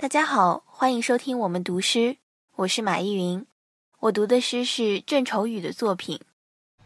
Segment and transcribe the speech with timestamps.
[0.00, 2.16] 大家好，欢迎收听我们读诗，
[2.56, 3.44] 我是马依云。
[3.98, 6.16] 我读的诗是郑愁予的作品《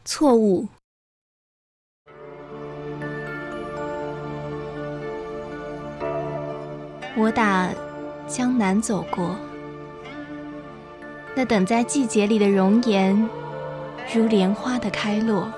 [0.04, 0.66] 错误》。
[7.16, 7.72] 我打
[8.27, 9.36] 江南走过，
[11.36, 13.16] 那等在季节里的容颜，
[14.12, 15.48] 如莲花的开落。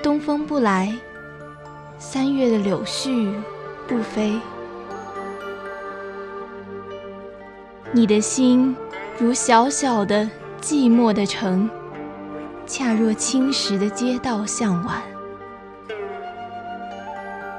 [0.00, 0.96] 东风不来，
[1.98, 3.34] 三月的柳絮
[3.88, 4.38] 不飞。
[7.94, 8.74] 你的心
[9.18, 10.26] 如小小的
[10.62, 11.68] 寂寞的城，
[12.66, 15.02] 恰若青石的街道向晚。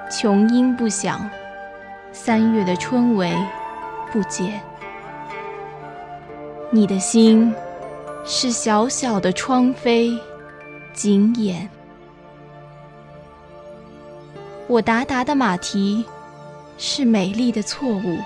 [0.09, 1.29] 琼音不响，
[2.11, 3.37] 三月的春雷
[4.11, 4.59] 不接。
[6.71, 7.53] 你的心
[8.25, 10.19] 是小小的窗扉，
[10.93, 11.69] 紧掩。
[14.65, 16.03] 我达达的马蹄
[16.79, 18.17] 是美丽的错误。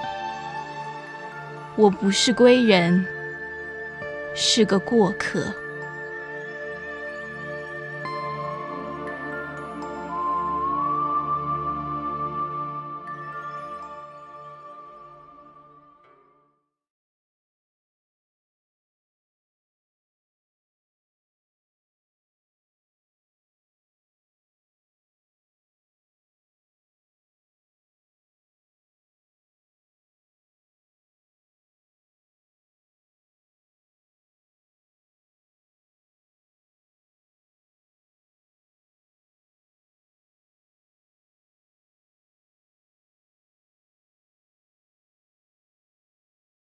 [1.77, 3.05] 我不是归人，
[4.33, 5.53] 是个过客。